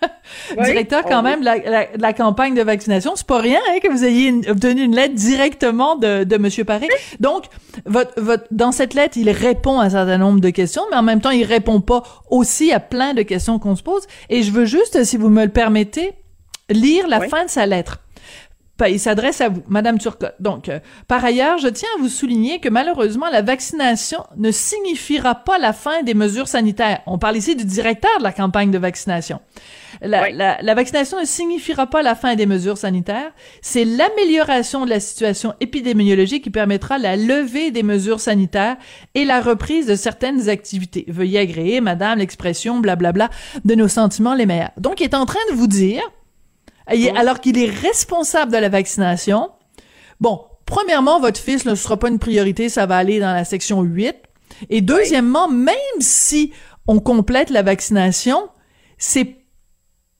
directeur 0.63 1.03
quand 1.03 1.23
même 1.23 1.39
de 1.39 1.45
la, 1.45 1.87
la, 1.97 2.13
campagne 2.13 2.53
de 2.53 2.61
vaccination, 2.61 3.13
c'est 3.15 3.27
pas 3.27 3.39
rien 3.39 3.59
hein, 3.69 3.79
que 3.81 3.89
vous 3.89 4.05
ayez 4.05 4.31
obtenu 4.49 4.83
une 4.83 4.95
lettre 4.95 5.15
directement 5.15 5.95
de, 5.95 6.23
de 6.23 6.37
Monsieur 6.37 6.65
Paré. 6.65 6.87
Donc, 7.19 7.45
votre, 7.85 8.19
votre, 8.21 8.45
dans 8.51 8.71
cette 8.71 8.93
lettre, 8.93 9.17
il 9.17 9.29
répond 9.29 9.79
à 9.79 9.85
un 9.85 9.89
certain 9.89 10.17
nombre 10.17 10.39
de 10.39 10.49
questions, 10.49 10.83
mais 10.91 10.97
en 10.97 11.03
même 11.03 11.21
temps, 11.21 11.31
il 11.31 11.45
répond 11.45 11.81
pas 11.81 12.03
aussi 12.29 12.71
à 12.71 12.79
plein 12.79 13.13
de 13.13 13.23
questions 13.23 13.59
qu'on 13.59 13.75
se 13.75 13.83
pose. 13.83 14.03
Et 14.29 14.43
je 14.43 14.51
veux 14.51 14.65
juste, 14.65 15.03
si 15.03 15.17
vous 15.17 15.29
me 15.29 15.43
le 15.43 15.51
permettez, 15.51 16.13
lire 16.69 17.07
la 17.07 17.21
fin 17.21 17.45
de 17.45 17.49
sa 17.49 17.65
lettre 17.65 17.99
il 18.81 18.99
s'adresse 18.99 19.41
à 19.41 19.49
vous, 19.49 19.61
Madame 19.67 19.99
Turcotte. 19.99 20.35
Donc, 20.39 20.67
euh, 20.67 20.79
par 21.07 21.23
ailleurs, 21.23 21.57
je 21.57 21.67
tiens 21.67 21.89
à 21.97 22.01
vous 22.01 22.09
souligner 22.09 22.59
que 22.59 22.69
malheureusement, 22.69 23.29
la 23.31 23.41
vaccination 23.41 24.23
ne 24.35 24.51
signifiera 24.51 25.35
pas 25.35 25.57
la 25.57 25.73
fin 25.73 26.03
des 26.03 26.13
mesures 26.13 26.47
sanitaires. 26.47 27.01
On 27.05 27.17
parle 27.17 27.37
ici 27.37 27.55
du 27.55 27.65
directeur 27.65 28.11
de 28.17 28.23
la 28.23 28.31
campagne 28.31 28.71
de 28.71 28.77
vaccination. 28.77 29.39
La, 30.01 30.29
la, 30.31 30.75
vaccination 30.75 31.19
ne 31.19 31.25
signifiera 31.25 31.87
pas 31.87 32.01
la 32.01 32.15
fin 32.15 32.35
des 32.35 32.47
mesures 32.47 32.77
sanitaires. 32.77 33.31
C'est 33.61 33.85
l'amélioration 33.85 34.85
de 34.85 34.89
la 34.89 34.99
situation 34.99 35.53
épidémiologique 35.61 36.43
qui 36.43 36.49
permettra 36.49 36.97
la 36.97 37.15
levée 37.15 37.71
des 37.71 37.83
mesures 37.83 38.19
sanitaires 38.19 38.75
et 39.13 39.23
la 39.23 39.39
reprise 39.39 39.85
de 39.85 39.95
certaines 39.95 40.49
activités. 40.49 41.05
Veuillez 41.07 41.39
agréer, 41.39 41.79
Madame, 41.79 42.19
l'expression 42.19 42.79
blablabla 42.79 43.29
de 43.63 43.75
nos 43.75 43.87
sentiments 43.87 44.33
les 44.33 44.47
meilleurs. 44.47 44.71
Donc, 44.77 44.99
il 44.99 45.03
est 45.03 45.15
en 45.15 45.25
train 45.25 45.39
de 45.51 45.55
vous 45.55 45.67
dire 45.67 46.01
alors 46.87 47.39
qu'il 47.39 47.57
est 47.57 47.69
responsable 47.69 48.51
de 48.51 48.57
la 48.57 48.69
vaccination. 48.69 49.49
Bon, 50.19 50.41
premièrement, 50.65 51.19
votre 51.19 51.39
fils 51.39 51.65
ne 51.65 51.75
sera 51.75 51.97
pas 51.97 52.09
une 52.09 52.19
priorité, 52.19 52.69
ça 52.69 52.85
va 52.85 52.97
aller 52.97 53.19
dans 53.19 53.33
la 53.33 53.45
section 53.45 53.81
8. 53.81 54.15
Et 54.69 54.81
deuxièmement, 54.81 55.47
même 55.47 55.75
si 55.99 56.51
on 56.87 56.99
complète 56.99 57.49
la 57.49 57.61
vaccination, 57.61 58.49
c'est 58.97 59.42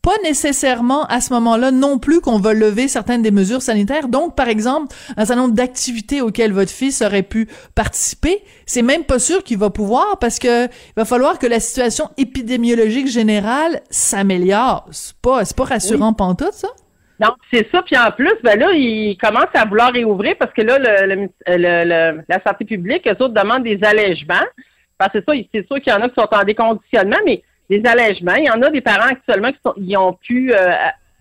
pas 0.04 0.12
nécessairement 0.22 1.06
à 1.06 1.22
ce 1.22 1.34
moment-là 1.34 1.72
non 1.72 1.98
plus 1.98 2.20
qu'on 2.20 2.38
va 2.38 2.54
lever 2.54 2.90
certaines 2.90 3.22
des 3.22 3.32
mesures 3.32 3.62
sanitaires. 3.62 4.10
Donc, 4.10 4.36
par 4.36 4.50
exemple, 4.50 4.94
un 5.16 5.26
certain 5.26 5.44
nombre 5.44 5.56
d'activités 5.56 6.22
auxquelles 6.22 6.52
votre 6.52 6.72
fils 6.72 7.02
aurait 7.02 7.24
pu 7.24 7.48
participer, 7.74 8.44
c'est 8.66 8.82
même 8.82 9.06
pas 9.06 9.18
sûr 9.18 9.44
qu'il 9.44 9.58
va 9.58 9.70
pouvoir 9.70 10.20
parce 10.20 10.40
que 10.40 10.66
il 10.66 10.94
va 10.98 11.06
falloir 11.06 11.40
que 11.40 11.48
la 11.48 11.62
situation 11.62 12.10
épidémiologique 12.18 13.08
générale 13.08 13.80
s'améliore. 13.90 14.86
C'est 14.92 15.16
pas, 15.22 15.46
c'est 15.46 15.56
pas 15.56 15.64
rassurant 15.64 16.10
oui. 16.10 16.16
pantoute, 16.18 16.52
ça? 16.52 16.68
Non, 17.22 17.30
c'est 17.50 17.66
ça. 17.72 17.82
Puis 17.84 17.98
en 17.98 18.12
plus, 18.12 18.34
ben 18.44 18.60
là, 18.60 18.74
il 18.74 19.18
commence 19.18 19.48
à 19.54 19.64
vouloir 19.64 19.94
réouvrir 19.94 20.36
parce 20.38 20.52
que 20.52 20.64
là, 20.64 20.80
le, 20.80 21.30
le, 21.48 22.22
la 22.28 22.44
santé 22.46 22.66
publique, 22.66 23.08
eux 23.08 23.24
autres 23.24 23.34
demandent 23.34 23.64
des 23.64 23.80
allègements. 23.82 24.46
Parce 24.98 25.14
que 25.14 25.20
ça, 25.26 25.34
c'est 25.54 25.66
sûr 25.66 25.82
qu'il 25.82 25.94
y 25.94 25.96
en 25.96 26.02
a 26.02 26.10
qui 26.10 26.16
sont 26.16 26.28
en 26.30 26.44
déconditionnement, 26.44 27.18
mais 27.26 27.42
des 27.80 27.90
allègements. 27.90 28.36
Il 28.36 28.46
y 28.46 28.50
en 28.50 28.62
a 28.62 28.70
des 28.70 28.82
parents 28.82 29.10
actuellement 29.10 29.52
qui 29.52 29.60
sont, 29.66 29.74
ils 29.78 29.98
ont 29.98 30.14
pu, 30.14 30.54
euh, 30.54 30.74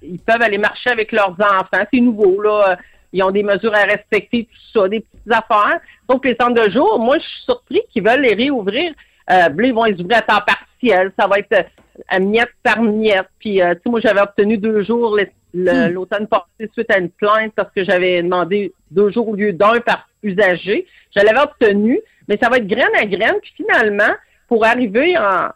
ils 0.02 0.18
peuvent 0.18 0.42
aller 0.42 0.58
marcher 0.58 0.90
avec 0.90 1.12
leurs 1.12 1.32
enfants. 1.32 1.84
C'est 1.92 2.00
nouveau, 2.00 2.40
là. 2.42 2.76
Ils 3.12 3.22
ont 3.22 3.30
des 3.30 3.42
mesures 3.42 3.74
à 3.74 3.82
respecter, 3.82 4.48
tout 4.50 4.80
ça, 4.80 4.88
des 4.88 5.00
petites 5.00 5.32
affaires. 5.32 5.80
Donc, 6.08 6.24
les 6.24 6.34
centres 6.40 6.62
de 6.64 6.70
jour, 6.70 6.98
moi, 6.98 7.18
je 7.18 7.24
suis 7.24 7.42
surpris 7.44 7.82
qu'ils 7.92 8.02
veulent 8.02 8.22
les 8.22 8.34
réouvrir. 8.34 8.92
Euh, 9.30 9.48
ils 9.62 9.74
vont 9.74 9.84
les 9.84 10.00
ouvrir 10.00 10.18
à 10.18 10.22
temps 10.22 10.40
partiel. 10.46 11.12
Ça 11.18 11.26
va 11.26 11.38
être 11.38 11.52
euh, 11.52 11.62
à 12.08 12.18
miette 12.18 12.52
par 12.62 12.80
miette. 12.80 13.28
Puis, 13.38 13.56
tu 13.56 13.60
sais, 13.60 13.80
moi, 13.86 14.00
j'avais 14.00 14.20
obtenu 14.20 14.56
deux 14.56 14.82
jours 14.82 15.18
hmm. 15.54 15.88
l'automne 15.90 16.26
passé 16.26 16.70
suite 16.72 16.90
à 16.90 16.98
une 16.98 17.10
plainte 17.10 17.52
parce 17.54 17.70
que 17.74 17.84
j'avais 17.84 18.22
demandé 18.22 18.72
deux 18.90 19.10
jours 19.10 19.28
au 19.28 19.36
lieu 19.36 19.52
d'un 19.52 19.80
par 19.80 20.08
usager. 20.22 20.86
Je 21.14 21.22
l'avais 21.22 21.40
obtenu, 21.40 22.00
mais 22.28 22.38
ça 22.42 22.48
va 22.48 22.56
être 22.56 22.66
graine 22.66 22.94
à 22.98 23.04
graine. 23.04 23.36
Puis 23.42 23.52
finalement, 23.56 24.14
pour 24.48 24.64
arriver 24.64 25.18
en, 25.18 25.50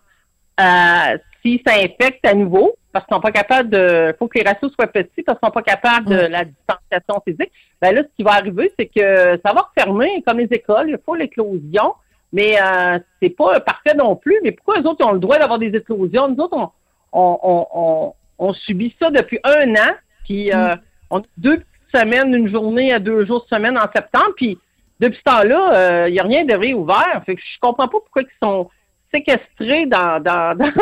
euh, 0.60 1.18
s'ils 1.42 1.60
s'infectent 1.66 2.26
à 2.26 2.34
nouveau, 2.34 2.74
parce 2.92 3.04
qu'ils 3.06 3.14
sont 3.14 3.20
pas 3.20 3.32
capables 3.32 3.70
de, 3.70 4.14
faut 4.18 4.26
que 4.26 4.38
les 4.38 4.44
ratios 4.44 4.72
soient 4.72 4.86
petits, 4.86 5.22
parce 5.22 5.38
qu'ils 5.38 5.46
sont 5.46 5.52
pas 5.52 5.62
capables 5.62 6.06
de 6.06 6.16
la 6.16 6.44
distanciation 6.44 7.22
physique, 7.26 7.52
ben 7.80 7.94
là, 7.94 8.02
ce 8.02 8.16
qui 8.16 8.22
va 8.22 8.32
arriver, 8.32 8.72
c'est 8.78 8.86
que 8.86 9.38
ça 9.44 9.52
va 9.52 9.68
refermer, 9.74 10.22
comme 10.26 10.38
les 10.38 10.48
écoles, 10.50 10.88
il 10.88 10.98
faut 11.04 11.14
l'éclosion, 11.14 11.94
mais 12.32 12.56
euh, 12.60 12.98
c'est 13.20 13.30
pas 13.30 13.60
parfait 13.60 13.94
non 13.94 14.16
plus. 14.16 14.38
Mais 14.42 14.52
pourquoi 14.52 14.78
les 14.78 14.86
autres 14.86 15.06
ont 15.06 15.12
le 15.12 15.18
droit 15.18 15.38
d'avoir 15.38 15.58
des 15.58 15.74
éclosions? 15.74 16.28
Nous 16.28 16.42
autres, 16.42 16.56
on, 16.56 16.70
on, 17.12 17.66
on, 17.74 18.14
on, 18.38 18.52
subit 18.54 18.94
ça 19.00 19.10
depuis 19.10 19.38
un 19.44 19.74
an, 19.74 19.94
puis 20.24 20.52
euh, 20.52 20.74
mm. 20.74 20.80
on 21.10 21.18
a 21.20 21.24
deux 21.36 21.62
semaines, 21.94 22.34
une 22.34 22.48
journée 22.48 22.92
à 22.92 22.98
deux 22.98 23.26
jours 23.26 23.46
semaine 23.48 23.78
en 23.78 23.90
septembre, 23.94 24.32
puis 24.36 24.58
depuis 25.00 25.18
ce 25.18 25.22
temps-là, 25.24 25.70
il 25.70 25.76
euh, 25.76 26.10
n'y 26.10 26.18
a 26.18 26.22
rien 26.22 26.44
de 26.44 26.54
réouvert. 26.54 27.22
Fait 27.26 27.36
que 27.36 27.42
je 27.42 27.58
comprends 27.60 27.88
pas 27.88 27.98
pourquoi 27.98 28.22
ils 28.22 28.28
sont 28.42 28.70
séquestrés 29.16 29.86
dans, 29.86 30.22
dans, 30.22 30.54
dans 30.58 30.72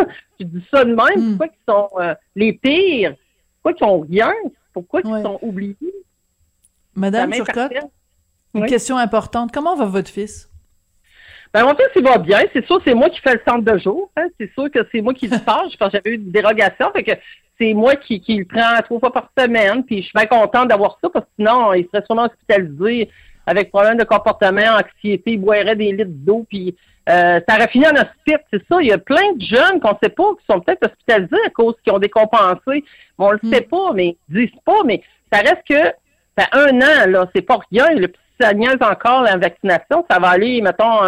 je 0.40 0.46
dis 0.46 0.64
ça 0.70 0.84
de 0.84 0.94
même, 0.94 1.16
hmm. 1.16 1.38
pourquoi 1.38 1.46
ils 1.46 1.72
sont 1.72 1.88
euh, 1.98 2.14
les 2.34 2.52
pires, 2.52 3.14
pourquoi 3.62 3.78
ils 3.80 3.84
n'ont 3.86 4.00
rien, 4.00 4.32
pourquoi 4.72 5.00
ils 5.04 5.22
sont 5.22 5.38
oubliés? 5.42 5.76
Madame 6.94 7.30
Turcotte, 7.32 7.72
une 8.54 8.66
question 8.66 8.96
importante. 8.96 9.50
Comment 9.52 9.74
va 9.74 9.86
votre 9.86 10.10
fils? 10.10 10.48
Ben, 11.52 11.64
mon 11.64 11.74
fils, 11.76 11.88
il 11.94 12.02
va 12.02 12.18
bien. 12.18 12.40
C'est 12.52 12.66
sûr, 12.66 12.80
c'est 12.84 12.94
moi 12.94 13.08
qui 13.10 13.20
fais 13.20 13.34
le 13.34 13.40
centre 13.46 13.64
de 13.64 13.78
jour. 13.78 14.10
Hein. 14.16 14.26
C'est 14.38 14.52
sûr 14.54 14.70
que 14.70 14.80
c'est 14.90 15.00
moi 15.00 15.14
qui 15.14 15.28
le 15.28 15.38
charge 15.38 15.76
parce 15.78 15.92
que 15.92 15.98
j'avais 15.98 16.16
eu 16.16 16.20
une 16.20 16.32
dérogation. 16.32 16.90
Fait 16.92 17.04
que 17.04 17.12
c'est 17.60 17.74
moi 17.74 17.94
qui, 17.94 18.20
qui 18.20 18.38
le 18.38 18.44
prends 18.44 18.80
trois 18.82 18.98
fois 18.98 19.12
par 19.12 19.30
semaine. 19.38 19.84
Puis 19.84 19.98
je 19.98 20.02
suis 20.02 20.12
bien 20.14 20.26
contente 20.26 20.68
d'avoir 20.68 20.98
ça 21.00 21.08
parce 21.10 21.24
que 21.24 21.30
sinon, 21.38 21.72
il 21.72 21.86
serait 21.86 22.04
sûrement 22.06 22.24
hospitalisé 22.24 23.08
avec 23.46 23.70
problème 23.70 23.96
de 23.96 24.04
comportement, 24.04 24.62
anxiété, 24.62 25.32
il 25.32 25.40
boirait 25.40 25.76
des 25.76 25.92
litres 25.92 26.10
d'eau. 26.10 26.46
Puis 26.48 26.76
euh, 27.08 27.40
ça 27.46 27.56
aurait 27.56 27.68
fini 27.68 27.86
en 27.86 27.92
hospice, 27.92 28.44
c'est 28.52 28.66
ça. 28.68 28.80
Il 28.80 28.88
y 28.88 28.92
a 28.92 28.98
plein 28.98 29.32
de 29.34 29.44
jeunes 29.44 29.80
qu'on 29.80 29.92
ne 29.92 29.98
sait 30.02 30.10
pas, 30.10 30.30
qui 30.38 30.46
sont 30.50 30.60
peut-être 30.60 30.86
hospitalisés 30.86 31.46
à 31.46 31.50
cause 31.50 31.74
qu'ils 31.82 31.92
ont 31.92 31.98
décompensé. 31.98 32.84
On 33.18 33.32
le 33.32 33.40
sait 33.50 33.60
hmm. 33.60 33.68
pas, 33.68 33.92
mais 33.94 34.16
ils 34.28 34.46
disent 34.46 34.60
pas, 34.64 34.82
mais 34.84 35.02
ça 35.32 35.40
reste 35.40 35.62
que 35.68 35.92
ça 36.36 36.48
un 36.52 36.80
an, 36.80 37.08
là, 37.08 37.28
c'est 37.34 37.42
pas 37.42 37.58
rien. 37.70 37.90
Le 37.94 38.10
ça 38.40 38.50
encore 38.90 39.22
la 39.22 39.36
vaccination. 39.36 40.04
Ça 40.10 40.18
va 40.18 40.30
aller, 40.30 40.60
mettons, 40.60 41.00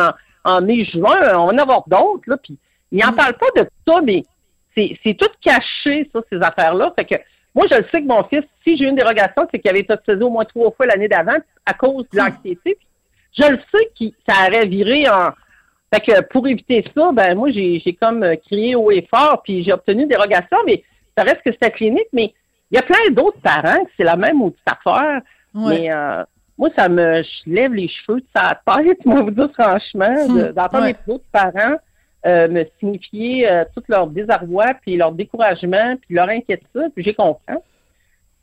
en, 0.45 0.61
mai-juin. 0.61 1.37
On 1.37 1.47
va 1.47 1.53
en 1.53 1.59
avoir 1.59 1.83
d'autres, 1.89 2.23
là. 2.27 2.37
Puis 2.37 2.57
ils 2.93 3.01
n'en 3.01 3.11
hmm. 3.11 3.17
parlent 3.17 3.39
pas 3.39 3.63
de 3.63 3.69
ça, 3.87 4.01
mais 4.03 4.23
c'est 4.77 5.15
tout 5.15 5.31
caché, 5.41 6.09
ça, 6.13 6.21
ces 6.31 6.41
affaires-là. 6.41 6.93
Fait 6.97 7.05
que 7.05 7.15
moi, 7.57 7.65
je 7.71 7.77
le 7.77 7.85
sais 7.91 8.03
que 8.03 8.07
mon 8.07 8.23
fils, 8.25 8.45
si 8.63 8.77
j'ai 8.77 8.85
eu 8.85 8.89
une 8.89 8.97
dérogation, 8.97 9.49
c'est 9.51 9.59
qu'il 9.59 9.71
avait 9.71 9.81
été 9.81 9.95
hospitalisé 9.95 10.25
au 10.25 10.31
moins 10.31 10.45
trois 10.45 10.71
fois 10.73 10.85
l'année 10.85 11.09
d'avant 11.09 11.39
à 11.65 11.73
cause 11.73 12.05
de 12.13 12.19
l'anxiété. 12.19 12.77
Je 13.33 13.51
le 13.51 13.59
sais 13.73 13.91
que 13.99 14.15
ça 14.29 14.47
aurait 14.47 14.67
viré 14.67 15.09
en 15.09 15.31
fait 15.93 16.01
que 16.01 16.21
pour 16.29 16.47
éviter 16.47 16.85
ça, 16.95 17.13
ben 17.13 17.35
moi, 17.35 17.51
j'ai, 17.51 17.81
j'ai 17.81 17.95
comme 17.95 18.25
crié 18.47 18.75
haut 18.75 18.91
et 18.91 19.09
fort, 19.11 19.41
puis 19.43 19.65
j'ai 19.65 19.73
obtenu 19.73 20.03
une 20.03 20.09
dérogation, 20.09 20.59
mais 20.67 20.85
ça 21.17 21.25
reste 21.25 21.43
que 21.43 21.51
c'est 21.53 21.63
la 21.63 21.71
clinique, 21.71 22.09
mais 22.13 22.35
il 22.71 22.77
y 22.77 22.79
a 22.79 22.83
plein 22.83 23.11
d'autres 23.13 23.41
parents 23.41 23.85
que 23.85 23.91
c'est 23.97 24.05
la 24.05 24.17
même 24.17 24.43
ou 24.43 24.55
affaire. 24.67 25.23
Mais 25.55 25.91
euh, 25.91 26.25
moi, 26.59 26.69
ça 26.77 26.91
me 26.91 27.23
je 27.23 27.51
lève 27.51 27.73
les 27.73 27.89
cheveux 27.89 28.21
de 28.21 28.27
sa 28.35 28.61
tête, 28.67 29.03
moi 29.07 29.23
vous 29.23 29.31
dire 29.31 29.49
franchement, 29.55 30.15
hum, 30.29 30.53
d'entendre 30.53 30.87
les 30.87 31.15
autres 31.15 31.25
parents 31.33 31.77
euh, 32.27 32.49
me 32.49 32.65
signifier 32.81 33.49
tout 33.75 33.83
leur 33.89 34.09
désarroi, 34.09 34.75
puis 34.83 34.97
leur 34.97 35.13
découragement, 35.13 35.97
puis 35.97 36.15
leur 36.15 36.29
inquiétude, 36.29 36.93
puis 36.95 37.05
j'ai 37.05 37.15
compris. 37.15 37.55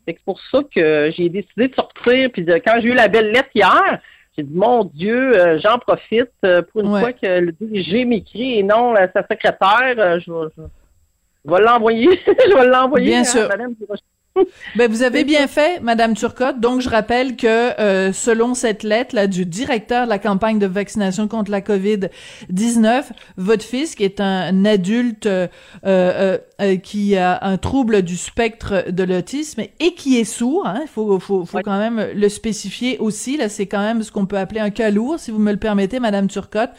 C'est 0.08 0.20
pour 0.26 0.40
ça 0.52 0.60
que 0.74 1.12
j'ai 1.16 1.30
décidé 1.30 1.70
de 1.70 1.76
sortir, 1.76 2.30
puis 2.32 2.46
quand 2.46 2.80
j'ai 2.82 2.90
eu 2.90 2.94
la 2.94 3.08
belle 3.08 3.32
lettre 3.32 3.50
hier, 3.56 4.00
j'ai 4.36 4.44
dit, 4.44 4.56
mon 4.56 4.84
Dieu, 4.84 5.38
euh, 5.40 5.60
j'en 5.60 5.78
profite 5.78 6.32
euh, 6.44 6.64
pour 6.64 6.82
une 6.82 7.00
fois 7.00 7.14
que 7.14 7.40
le 7.40 7.52
DG 7.52 8.06
m'écrit 8.06 8.60
et 8.60 8.64
non 8.64 8.96
sa 9.14 9.22
secrétaire, 9.30 9.96
euh, 9.98 10.20
je, 10.20 10.32
vais 11.46 11.62
l'envoyer. 11.62 12.10
je 12.26 12.56
vais 12.56 12.66
l'envoyer 12.66 13.12
Bien 13.12 13.24
sûr. 13.24 13.48
Madame 13.48 13.76
ben, 14.76 14.92
vous 14.92 15.04
avez 15.04 15.24
bien 15.24 15.48
fait, 15.48 15.80
Madame 15.82 16.16
Turcotte. 16.16 16.60
Donc, 16.60 16.82
je 16.82 16.90
rappelle 16.90 17.36
que 17.36 17.80
euh, 17.80 18.12
selon 18.14 18.56
cette 18.56 18.84
lettre 18.84 19.16
là 19.16 19.28
du 19.28 19.46
directeur 19.46 20.06
de 20.06 20.10
la 20.10 20.18
campagne 20.18 20.58
de 20.58 20.66
vaccination 20.66 21.28
contre 21.28 21.52
la 21.52 21.62
COVID-19, 21.62 23.04
votre 23.38 23.64
fils, 23.64 23.96
qui 23.96 24.04
est 24.04 24.20
un 24.20 24.66
adulte 24.66 25.28
euh, 25.28 25.48
euh, 25.84 26.38
qui 26.78 27.16
a 27.16 27.44
un 27.44 27.58
trouble 27.58 28.02
du 28.02 28.18
spectre 28.18 28.90
de 28.90 29.04
l'autisme 29.04 29.62
et 29.80 29.94
qui 29.94 30.18
est 30.18 30.24
sourd, 30.24 30.64
il 30.66 30.70
hein, 30.70 30.86
faut, 30.92 31.20
faut, 31.20 31.46
faut 31.46 31.60
quand 31.64 31.78
même 31.78 32.08
le 32.16 32.30
spécifier 32.30 32.98
aussi. 32.98 33.38
Là, 33.38 33.50
c'est 33.50 33.68
quand 33.68 33.82
même 33.82 34.02
ce 34.02 34.12
qu'on 34.12 34.26
peut 34.26 34.38
appeler 34.38 34.62
un 34.62 34.72
cas 34.72 34.90
lourd, 34.90 35.20
si 35.20 35.30
vous 35.30 35.40
me 35.40 35.52
le 35.52 35.58
permettez, 35.58 36.00
Madame 36.00 36.28
Turcotte. 36.28 36.72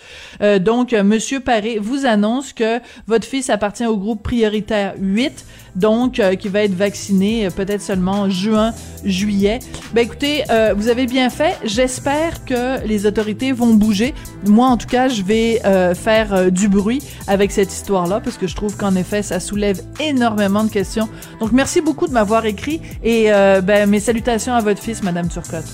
donc, 0.61 0.93
Monsieur 0.93 1.41
Paré 1.41 1.79
vous 1.79 2.07
annonce 2.07 2.53
que 2.53 2.81
votre 3.07 3.27
fils 3.27 3.51
appartient 3.51 3.87
au 3.87 3.97
groupe 3.97 4.23
prioritaire 4.23 4.95
8 4.99 5.45
donc 5.77 6.23
qui 6.39 6.49
va 6.49 6.63
être 6.63 6.75
vacciné 6.75 7.44
peut-être 7.51 7.83
seulement 7.83 8.29
juin, 8.29 8.73
juillet. 9.05 9.59
Ben 9.95 10.03
écoutez, 10.03 10.45
vous 10.77 10.89
avez 10.89 11.07
bien 11.07 11.31
fait. 11.31 11.57
J'espère 11.65 12.45
que 12.45 12.87
les 12.87 13.07
autorités 13.07 13.53
vont 13.53 13.75
bouger. 13.75 14.15
Moi, 14.47 14.67
en 14.67 14.77
tout 14.77 14.87
cas, 14.87 15.09
je 15.09 15.23
vais 15.23 15.61
faire 15.95 16.51
du 16.51 16.69
bruit 16.69 17.03
avec 17.27 17.53
cette 17.53 17.73
histoire-là 17.73 18.21
parce 18.21 18.37
que 18.37 18.47
je 18.47 18.55
trouve 18.55 18.77
qu'en 18.77 18.95
effet, 18.97 19.23
ça 19.23 19.41
soulève 19.41 19.81
énormément 20.01 20.65
de 20.65 20.71
questions. 20.71 21.09
Donc, 21.41 21.53
merci 21.53 21.81
beaucoup 21.81 22.07
de 22.07 22.13
m'avoir 22.13 22.47
écrit 22.47 22.81
et 23.03 23.31
ben, 23.63 23.89
mes 23.89 24.01
salutations 24.01 24.55
à 24.55 24.61
votre 24.61 24.81
fils, 24.81 25.03
Madame 25.03 25.29
Turcotte. 25.29 25.65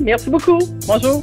Merci 0.00 0.30
beaucoup. 0.30 0.58
Bonjour. 0.86 1.22